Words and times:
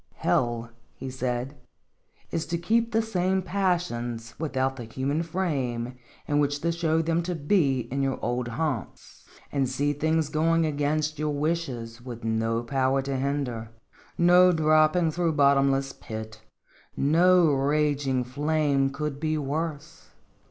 58 0.15 0.17
Singed 0.17 0.23
ittotfys." 0.23 0.25
Hell," 0.31 0.69
he 0.95 1.09
said," 1.11 1.57
is 2.31 2.45
to 2.47 2.57
keep 2.57 2.91
the 2.91 3.03
same 3.03 3.43
pas 3.43 3.85
sions 3.85 4.33
without 4.39 4.75
the 4.75 4.85
human 4.85 5.21
frame 5.21 5.93
in 6.27 6.39
which 6.39 6.59
to 6.61 6.71
show 6.71 7.03
them 7.03 7.21
to 7.21 7.35
be 7.35 7.81
in 7.81 8.01
your 8.01 8.17
old 8.19 8.47
haunts 8.47 9.25
and 9.51 9.69
see 9.69 9.93
things 9.93 10.29
going 10.29 10.65
against 10.65 11.19
your 11.19 11.29
wishes 11.35 12.01
with 12.03 12.23
no 12.23 12.63
power 12.63 13.03
to 13.03 13.15
hinder; 13.15 13.69
no 14.17 14.51
dropping 14.51 15.11
through 15.11 15.33
bottom 15.33 15.69
less 15.69 15.93
pit, 15.93 16.41
no 16.97 17.51
raging 17.53 18.23
flame 18.23 18.89
could 18.89 19.19
be 19.19 19.37
worse. 19.37 20.07